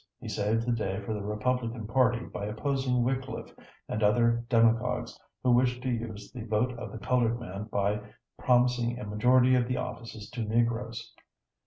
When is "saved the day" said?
0.29-0.99